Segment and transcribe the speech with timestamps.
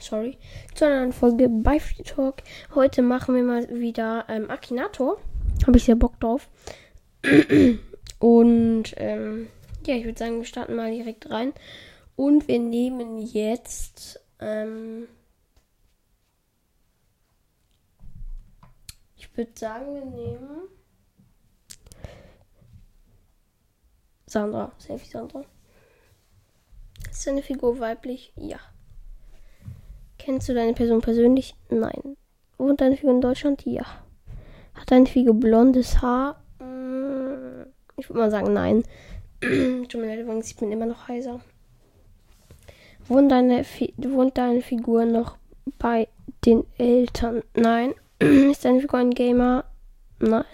[0.00, 0.38] Sorry.
[0.74, 2.42] Zu einer neuen Folge bei Free Talk.
[2.74, 5.18] Heute machen wir mal wieder ähm, Akinator.
[5.66, 6.48] Habe ich sehr Bock drauf.
[8.18, 9.48] Und ähm,
[9.86, 11.52] ja, ich würde sagen, wir starten mal direkt rein.
[12.16, 14.20] Und wir nehmen jetzt.
[14.40, 15.08] Ähm,
[19.16, 20.68] ich würde sagen, wir nehmen.
[24.26, 24.72] Sandra.
[24.78, 25.44] Selfie Sandra.
[27.14, 28.32] Ist deine Figur weiblich?
[28.34, 28.58] Ja.
[30.18, 31.54] Kennst du deine Person persönlich?
[31.70, 32.16] Nein.
[32.58, 33.64] Wohnt deine Figur in Deutschland?
[33.64, 33.84] Ja.
[34.74, 36.42] Hat deine Figur blondes Haar?
[36.58, 38.82] Mm, ich würde mal sagen, nein.
[39.40, 41.40] Tut mir leid, übrigens, ich bin immer noch heiser.
[43.06, 45.36] Wohnt deine, Fi wohnt deine Figur noch
[45.78, 46.08] bei
[46.44, 47.44] den Eltern?
[47.54, 47.94] Nein.
[48.18, 49.64] Ist deine Figur ein Gamer?
[50.18, 50.44] Nein.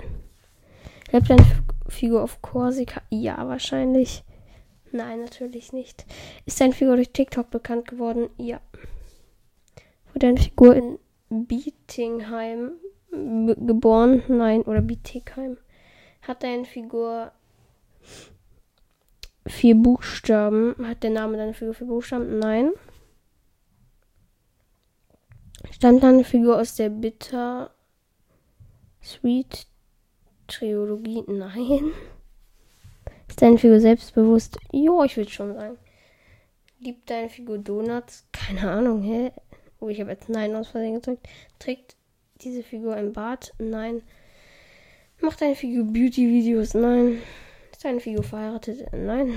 [1.10, 1.46] Lebt deine
[1.88, 3.00] Figur auf Korsika?
[3.08, 4.24] Ja, wahrscheinlich.
[4.92, 6.04] Nein, natürlich nicht.
[6.46, 8.28] Ist deine Figur durch TikTok bekannt geworden?
[8.38, 8.60] Ja.
[10.08, 12.72] Wurde deine Figur in Bietingheim
[13.10, 14.22] geboren?
[14.28, 14.62] Nein.
[14.62, 15.58] Oder Bietigheim?
[16.22, 17.32] Hat deine Figur
[19.46, 20.74] vier Buchstaben?
[20.86, 22.38] Hat der Name deiner Figur vier Buchstaben?
[22.38, 22.72] Nein.
[25.70, 27.70] Stammt deine Figur aus der Bitter
[29.02, 29.66] Sweet
[30.48, 31.22] Trilogie?
[31.28, 31.92] Nein.
[33.30, 34.58] Ist deine Figur selbstbewusst?
[34.72, 35.78] Jo, ich würde schon sagen.
[36.80, 38.26] Liebt deine Figur Donuts?
[38.32, 39.30] Keine Ahnung, hä?
[39.78, 41.28] Oh, ich habe jetzt Nein aus Versehen gedrückt.
[41.60, 41.96] Trägt
[42.40, 43.54] diese Figur ein Bart?
[43.58, 44.02] Nein.
[45.20, 46.74] Macht deine Figur Beauty-Videos?
[46.74, 47.22] Nein.
[47.70, 48.92] Ist deine Figur verheiratet?
[48.92, 49.34] Nein.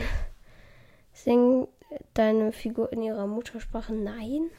[1.14, 1.70] Singt
[2.16, 3.94] deine Figur in ihrer Muttersprache?
[3.94, 4.50] Nein.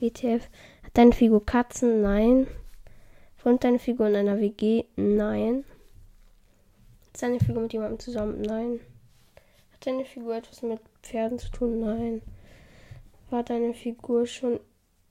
[0.00, 0.50] WTF.
[0.82, 2.02] Hat deine Figur Katzen?
[2.02, 2.48] Nein.
[3.44, 4.86] Wohnt deine Figur in einer WG?
[4.96, 5.64] Nein.
[7.12, 8.40] Ist deine Figur mit jemandem zusammen?
[8.40, 8.80] Nein.
[9.72, 11.80] Hat deine Figur etwas mit Pferden zu tun?
[11.80, 12.22] Nein.
[13.28, 14.60] War deine Figur schon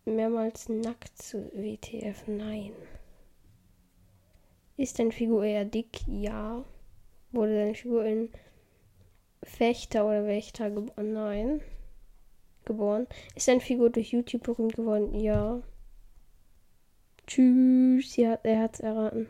[0.06, 2.28] mehrmals nackt zu WTF?
[2.28, 2.72] Nein.
[4.78, 6.02] Ist deine Figur eher dick?
[6.08, 6.66] Ja.
[7.32, 8.30] Wurde deine Figur in
[9.44, 11.14] Fechter oder Wächter geboren?
[11.14, 11.62] Nein.
[12.66, 13.08] Geboren.
[13.36, 15.14] Ist deine Figur durch YouTube berühmt geworden?
[15.20, 15.62] Ja.
[17.28, 18.14] Tschüss.
[18.14, 19.28] Sie hat, er hat's erraten.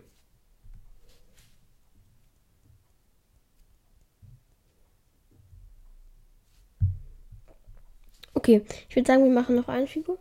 [8.52, 10.18] Okay, ich würde sagen, wir machen noch eine Figur.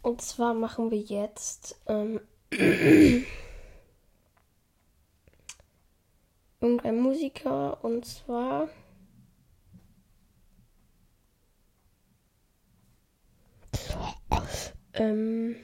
[0.00, 2.20] Und zwar machen wir jetzt ähm,
[6.60, 7.84] irgendein Musiker.
[7.84, 8.68] Und zwar
[14.94, 15.56] ähm,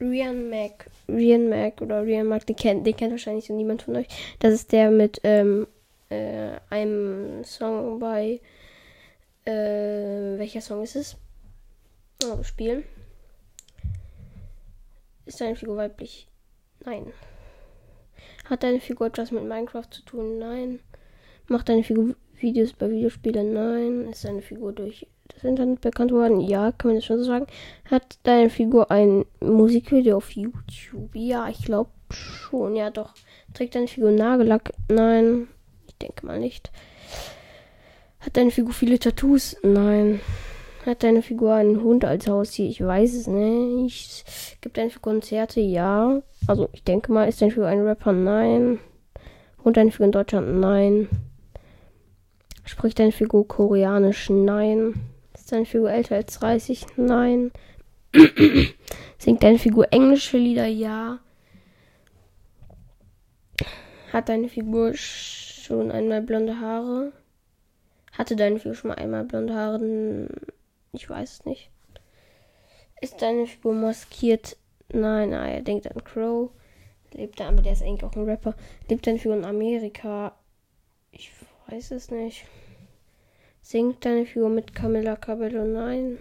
[0.00, 0.90] Rian Mac.
[1.06, 4.08] Rian Mac oder Rian Mac, den kennt, den kennt wahrscheinlich so niemand von euch.
[4.38, 5.66] Das ist der mit ähm,
[6.08, 8.40] äh, einem Song bei
[9.46, 10.15] äh,
[10.46, 11.16] welcher Song ist es?
[12.24, 12.84] Oh, spielen.
[15.24, 16.28] Ist deine Figur weiblich?
[16.84, 17.12] Nein.
[18.44, 20.38] Hat deine Figur etwas mit Minecraft zu tun?
[20.38, 20.78] Nein.
[21.48, 23.54] Macht deine Figur Videos bei Videospielen?
[23.54, 24.08] Nein.
[24.12, 26.40] Ist deine Figur durch das Internet bekannt worden?
[26.40, 27.48] Ja, kann man das schon so sagen.
[27.90, 31.10] Hat deine Figur ein Musikvideo auf YouTube?
[31.14, 32.76] Ja, ich glaube schon.
[32.76, 33.14] Ja, doch.
[33.52, 34.72] Trägt deine Figur Nagellack?
[34.88, 35.48] Nein.
[35.88, 36.70] Ich denke mal nicht.
[38.26, 39.56] Hat deine Figur viele Tattoos?
[39.62, 40.20] Nein.
[40.84, 42.68] Hat deine Figur einen Hund als Haustier?
[42.68, 44.24] Ich weiß es nicht.
[44.60, 45.60] Gibt deine Figur Konzerte?
[45.60, 46.20] Ja.
[46.48, 48.12] Also, ich denke mal, ist deine Figur ein Rapper?
[48.12, 48.80] Nein.
[49.62, 50.58] Wohnt deine Figur in Deutschland?
[50.58, 51.08] Nein.
[52.64, 54.28] Spricht deine Figur Koreanisch?
[54.28, 54.94] Nein.
[55.32, 56.84] Ist deine Figur älter als 30?
[56.96, 57.52] Nein.
[59.18, 60.66] Singt deine Figur englische Lieder?
[60.66, 61.20] Ja.
[64.12, 67.12] Hat deine Figur schon einmal blonde Haare?
[68.16, 70.28] Hatte deine Figur schon mal einmal blonde Haare?
[70.92, 71.70] Ich weiß es nicht.
[73.00, 74.56] Ist deine Figur maskiert?
[74.88, 76.50] Nein, nein, er denkt an Crow.
[77.12, 78.54] Lebt er, aber der ist eigentlich auch ein Rapper.
[78.88, 80.34] Lebt deine Figur in Amerika?
[81.12, 81.30] Ich
[81.68, 82.46] weiß es nicht.
[83.60, 85.64] Singt deine Figur mit Camilla Cabello?
[85.64, 86.18] Nein.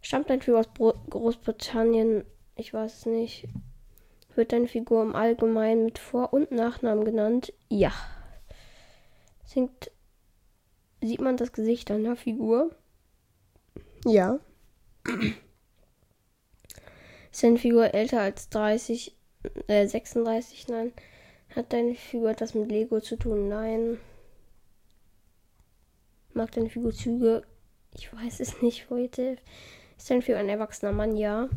[0.00, 2.24] Stammt deine Figur aus Bro Großbritannien?
[2.56, 3.48] Ich weiß es nicht.
[4.34, 7.52] Wird deine Figur im Allgemeinen mit Vor- und Nachnamen genannt?
[7.68, 7.92] Ja.
[9.44, 9.90] Singt
[11.02, 12.70] Sieht man das Gesicht einer Figur?
[14.04, 14.38] Ja.
[17.32, 19.16] Ist deine Figur älter als 30,
[19.66, 20.68] äh, 36?
[20.68, 20.92] Nein.
[21.56, 23.48] Hat deine Figur etwas mit Lego zu tun?
[23.48, 23.98] Nein.
[26.34, 27.42] Mag deine Figur Züge?
[27.94, 29.38] Ich weiß es nicht heute.
[29.98, 31.16] Ist deine Figur ein erwachsener Mann?
[31.16, 31.48] Ja.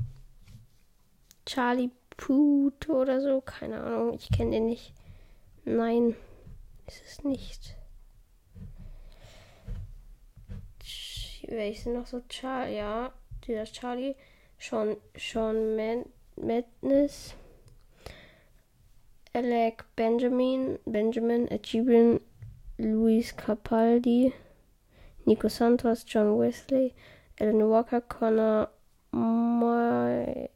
[1.46, 3.42] Charlie Put oder so?
[3.42, 4.16] Keine Ahnung.
[4.16, 4.92] Ich kenne den nicht.
[5.66, 6.16] Nein.
[6.88, 7.78] Ist es nicht.
[11.48, 12.22] Welche noch so?
[12.30, 13.12] Charlie, ja.
[13.46, 14.16] Dieser Charlie.
[14.58, 16.06] Sean, Sean Man
[16.38, 17.36] Madness.
[19.34, 20.80] Alec Benjamin.
[20.86, 21.48] Benjamin.
[21.52, 22.22] Achievement.
[22.78, 24.34] Luis Capaldi.
[25.26, 26.04] Nico Santos.
[26.04, 26.94] John Wesley.
[27.40, 28.02] Alan Walker.
[28.02, 28.70] Connor.
[29.12, 30.50] My,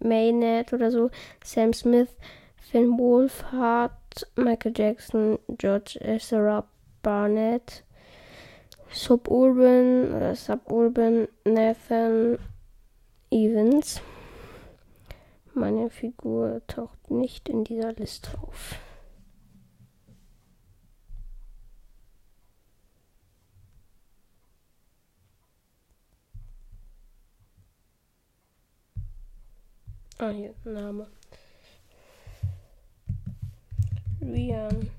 [0.00, 1.10] Maynard oder so.
[1.42, 2.14] Sam Smith.
[2.56, 3.92] Finn Wolfhard.
[4.36, 5.38] Michael Jackson.
[5.56, 6.64] George Ezra
[7.02, 7.82] Barnett.
[8.90, 12.38] Suburban oder Suburban Nathan
[13.30, 14.00] Evans.
[15.54, 18.76] Meine Figur taucht nicht in dieser Liste auf.
[30.20, 31.06] Ah, hier, Name.
[34.20, 34.90] Rian.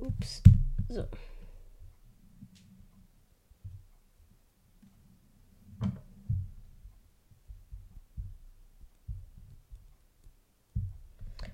[0.00, 0.42] Ups.
[0.88, 1.04] So.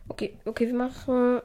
[0.08, 1.40] Okay, okay, wir machen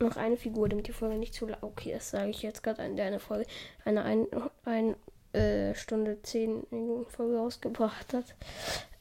[0.00, 1.62] noch eine Figur, damit die Folge nicht zu lang.
[1.62, 3.46] Okay, das sage ich jetzt gerade an der eine Folge,
[3.84, 4.26] eine ein,
[4.64, 4.96] ein
[5.32, 8.34] äh, Stunde zehn Minuten Folge rausgebracht hat.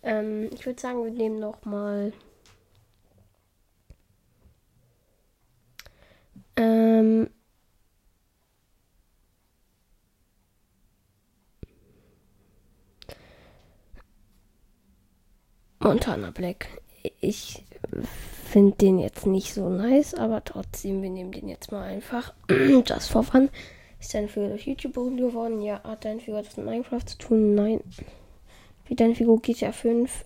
[0.04, 2.14] Ähm, ich würde sagen, wir nehmen noch mal
[6.56, 7.30] ähm,
[15.88, 16.68] Montana Black.
[17.22, 17.64] Ich
[18.44, 22.34] finde den jetzt nicht so nice, aber trotzdem, wir nehmen den jetzt mal einfach.
[22.50, 23.50] Just for fun.
[24.00, 25.62] Ist deine Figur durch YouTube berühmt geworden?
[25.62, 25.82] Ja.
[25.84, 27.56] Hat deine Figur etwas mit Minecraft zu tun?
[27.56, 27.80] Nein.
[28.86, 30.26] Wie deine Figur GTA 5?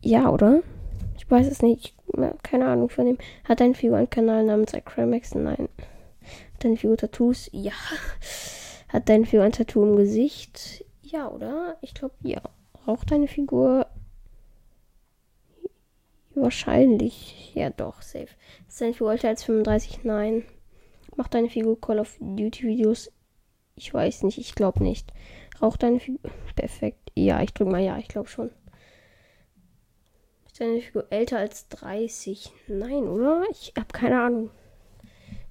[0.00, 0.62] Ja, oder?
[1.18, 1.94] Ich weiß es nicht.
[2.42, 3.18] Keine Ahnung von dem.
[3.44, 5.34] Hat deine Figur einen Kanal namens iCrimex?
[5.34, 5.68] Nein.
[6.54, 7.50] Hat deine Figur Tattoos?
[7.52, 7.72] Ja.
[8.88, 10.84] Hat deine Figur ein Tattoo im Gesicht?
[11.02, 11.76] Ja, oder?
[11.82, 12.40] Ich glaube, ja.
[12.86, 13.86] Raucht deine Figur?
[16.34, 17.54] Wahrscheinlich.
[17.54, 18.28] Ja, doch, safe.
[18.68, 20.04] Ist deine Figur älter als 35?
[20.04, 20.44] Nein.
[21.16, 23.12] Macht deine Figur Call of Duty Videos?
[23.76, 25.12] Ich weiß nicht, ich glaube nicht.
[25.60, 26.30] Raucht deine Figur?
[26.56, 27.12] Perfekt.
[27.14, 28.50] Ja, ich drücke mal ja, ich glaube schon.
[30.46, 32.52] Ist deine Figur älter als 30?
[32.68, 33.44] Nein, oder?
[33.50, 34.50] Ich habe keine Ahnung.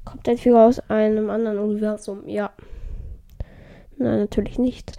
[0.04, 2.28] Kommt deine Figur aus einem anderen Universum?
[2.28, 2.54] Ja.
[4.02, 4.94] Nein, natürlich nicht.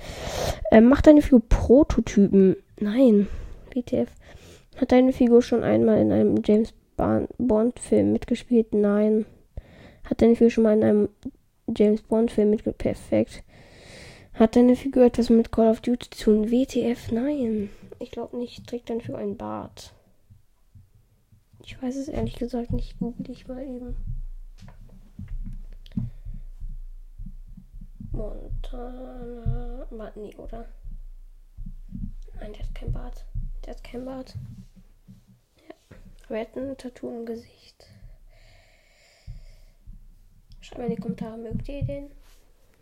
[0.71, 2.57] Ähm, macht deine Figur Prototypen?
[2.81, 3.29] Nein.
[3.71, 4.09] BTF.
[4.77, 8.75] Hat deine Figur schon einmal in einem James Bond-Film mitgespielt?
[8.75, 9.27] Nein.
[10.05, 11.09] Hat deine Figur schon mal in einem
[11.75, 12.79] James Bond-Film mitgespielt?
[12.79, 13.43] Perfekt.
[14.35, 16.51] Hat deine Figur etwas mit Call of Duty zu tun?
[16.51, 17.13] WTF?
[17.13, 17.71] Nein.
[17.99, 18.67] Ich glaube nicht.
[18.67, 19.95] Trägt deine Figur einen Bart?
[21.65, 22.99] Ich weiß es ehrlich gesagt nicht.
[22.99, 23.95] Google ich mal eben.
[28.13, 29.87] Montana.
[29.91, 30.67] Bart, nee, oder?
[32.41, 33.25] Nein, der hat kein Bart.
[33.65, 34.35] Der hat kein Bart.
[35.57, 35.75] Ja.
[36.27, 37.87] Aber er hat ein Tattoo im Gesicht.
[40.61, 42.11] Schreibt mal in die Kommentare, mögt ihr den?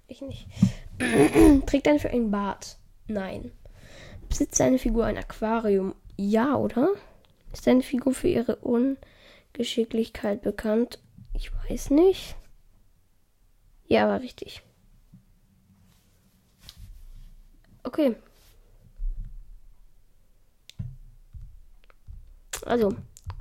[0.08, 0.46] Ich nicht.
[1.66, 2.78] Trägt eine für einen Bart?
[3.06, 3.52] Nein.
[4.28, 5.94] Besitzt seine Figur ein Aquarium?
[6.16, 6.90] Ja, oder?
[7.52, 10.98] Ist seine Figur für ihre Ungeschicklichkeit bekannt?
[11.32, 12.36] Ich weiß nicht.
[13.86, 14.62] Ja, war richtig.
[17.90, 18.14] Okay.
[22.64, 22.94] Also,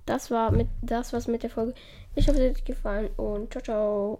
[0.07, 1.75] das war mit das was mit der Folge.
[2.15, 4.19] Ich hoffe, es hat euch gefallen und ciao ciao.